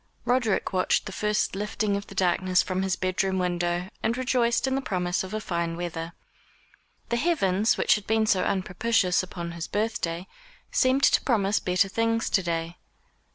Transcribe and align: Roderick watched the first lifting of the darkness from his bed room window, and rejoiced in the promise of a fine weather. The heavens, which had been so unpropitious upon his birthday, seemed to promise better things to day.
Roderick 0.25 0.73
watched 0.73 1.05
the 1.05 1.11
first 1.11 1.55
lifting 1.55 1.95
of 1.95 2.07
the 2.07 2.15
darkness 2.15 2.63
from 2.63 2.81
his 2.81 2.95
bed 2.95 3.21
room 3.23 3.37
window, 3.37 3.87
and 4.01 4.17
rejoiced 4.17 4.65
in 4.65 4.73
the 4.73 4.81
promise 4.81 5.23
of 5.23 5.31
a 5.31 5.39
fine 5.39 5.77
weather. 5.77 6.13
The 7.09 7.17
heavens, 7.17 7.77
which 7.77 7.93
had 7.93 8.07
been 8.07 8.25
so 8.25 8.41
unpropitious 8.41 9.21
upon 9.21 9.51
his 9.51 9.67
birthday, 9.67 10.25
seemed 10.71 11.03
to 11.03 11.21
promise 11.21 11.59
better 11.59 11.87
things 11.87 12.31
to 12.31 12.41
day. 12.41 12.77